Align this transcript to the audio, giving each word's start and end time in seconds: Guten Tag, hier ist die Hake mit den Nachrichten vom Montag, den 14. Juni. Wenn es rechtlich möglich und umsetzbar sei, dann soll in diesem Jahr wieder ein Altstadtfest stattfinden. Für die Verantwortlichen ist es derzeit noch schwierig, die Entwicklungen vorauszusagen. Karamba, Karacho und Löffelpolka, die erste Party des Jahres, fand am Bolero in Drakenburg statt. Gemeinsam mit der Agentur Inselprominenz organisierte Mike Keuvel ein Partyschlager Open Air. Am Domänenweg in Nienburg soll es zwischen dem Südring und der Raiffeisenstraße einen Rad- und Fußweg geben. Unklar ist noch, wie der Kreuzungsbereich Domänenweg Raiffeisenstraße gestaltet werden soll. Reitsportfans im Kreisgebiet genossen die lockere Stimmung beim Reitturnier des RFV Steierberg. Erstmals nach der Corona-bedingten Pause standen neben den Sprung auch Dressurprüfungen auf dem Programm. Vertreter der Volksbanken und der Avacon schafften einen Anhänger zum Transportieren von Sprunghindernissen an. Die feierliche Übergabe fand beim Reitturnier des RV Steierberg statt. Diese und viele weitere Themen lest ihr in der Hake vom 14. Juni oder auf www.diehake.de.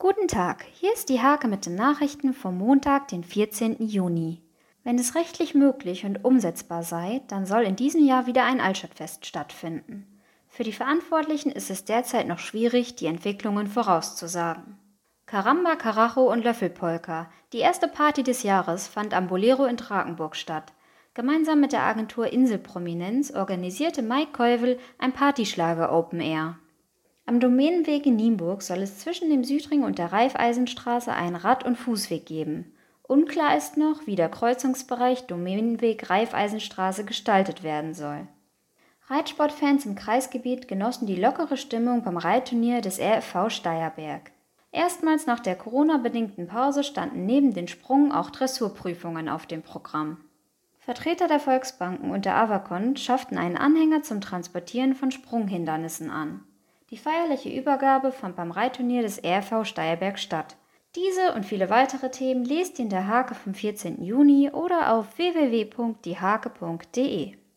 Guten 0.00 0.28
Tag, 0.28 0.64
hier 0.74 0.92
ist 0.92 1.08
die 1.08 1.20
Hake 1.20 1.48
mit 1.48 1.66
den 1.66 1.74
Nachrichten 1.74 2.32
vom 2.32 2.56
Montag, 2.56 3.08
den 3.08 3.24
14. 3.24 3.84
Juni. 3.84 4.40
Wenn 4.84 4.96
es 4.96 5.16
rechtlich 5.16 5.56
möglich 5.56 6.06
und 6.06 6.24
umsetzbar 6.24 6.84
sei, 6.84 7.22
dann 7.26 7.46
soll 7.46 7.62
in 7.62 7.74
diesem 7.74 8.04
Jahr 8.04 8.28
wieder 8.28 8.44
ein 8.44 8.60
Altstadtfest 8.60 9.26
stattfinden. 9.26 10.06
Für 10.46 10.62
die 10.62 10.72
Verantwortlichen 10.72 11.50
ist 11.50 11.68
es 11.68 11.84
derzeit 11.84 12.28
noch 12.28 12.38
schwierig, 12.38 12.94
die 12.94 13.06
Entwicklungen 13.06 13.66
vorauszusagen. 13.66 14.78
Karamba, 15.26 15.74
Karacho 15.74 16.30
und 16.30 16.44
Löffelpolka, 16.44 17.28
die 17.52 17.58
erste 17.58 17.88
Party 17.88 18.22
des 18.22 18.44
Jahres, 18.44 18.86
fand 18.86 19.14
am 19.14 19.26
Bolero 19.26 19.64
in 19.64 19.76
Drakenburg 19.76 20.36
statt. 20.36 20.74
Gemeinsam 21.14 21.58
mit 21.58 21.72
der 21.72 21.82
Agentur 21.82 22.32
Inselprominenz 22.32 23.32
organisierte 23.32 24.02
Mike 24.02 24.30
Keuvel 24.30 24.78
ein 24.98 25.12
Partyschlager 25.12 25.92
Open 25.92 26.20
Air. 26.20 26.56
Am 27.28 27.40
Domänenweg 27.40 28.06
in 28.06 28.16
Nienburg 28.16 28.62
soll 28.62 28.78
es 28.78 29.00
zwischen 29.00 29.28
dem 29.28 29.44
Südring 29.44 29.82
und 29.82 29.98
der 29.98 30.14
Raiffeisenstraße 30.14 31.12
einen 31.12 31.36
Rad- 31.36 31.62
und 31.62 31.76
Fußweg 31.76 32.24
geben. 32.24 32.72
Unklar 33.02 33.54
ist 33.54 33.76
noch, 33.76 34.06
wie 34.06 34.16
der 34.16 34.30
Kreuzungsbereich 34.30 35.26
Domänenweg 35.26 36.08
Raiffeisenstraße 36.08 37.04
gestaltet 37.04 37.62
werden 37.62 37.92
soll. 37.92 38.26
Reitsportfans 39.08 39.84
im 39.84 39.94
Kreisgebiet 39.94 40.68
genossen 40.68 41.04
die 41.04 41.16
lockere 41.16 41.58
Stimmung 41.58 42.02
beim 42.02 42.16
Reitturnier 42.16 42.80
des 42.80 42.98
RFV 42.98 43.50
Steierberg. 43.50 44.30
Erstmals 44.72 45.26
nach 45.26 45.40
der 45.40 45.56
Corona-bedingten 45.56 46.46
Pause 46.46 46.82
standen 46.82 47.26
neben 47.26 47.52
den 47.52 47.68
Sprung 47.68 48.10
auch 48.10 48.30
Dressurprüfungen 48.30 49.28
auf 49.28 49.44
dem 49.44 49.60
Programm. 49.60 50.16
Vertreter 50.78 51.28
der 51.28 51.40
Volksbanken 51.40 52.10
und 52.10 52.24
der 52.24 52.36
Avacon 52.36 52.96
schafften 52.96 53.36
einen 53.36 53.58
Anhänger 53.58 54.02
zum 54.02 54.22
Transportieren 54.22 54.94
von 54.94 55.10
Sprunghindernissen 55.10 56.08
an. 56.08 56.47
Die 56.90 56.96
feierliche 56.96 57.50
Übergabe 57.50 58.12
fand 58.12 58.36
beim 58.36 58.50
Reitturnier 58.50 59.02
des 59.02 59.22
RV 59.22 59.64
Steierberg 59.64 60.18
statt. 60.18 60.56
Diese 60.96 61.34
und 61.34 61.44
viele 61.44 61.68
weitere 61.70 62.10
Themen 62.10 62.44
lest 62.44 62.78
ihr 62.78 62.84
in 62.84 62.90
der 62.90 63.06
Hake 63.06 63.34
vom 63.34 63.52
14. 63.54 64.02
Juni 64.02 64.50
oder 64.50 64.94
auf 64.94 65.18
www.diehake.de. 65.18 67.37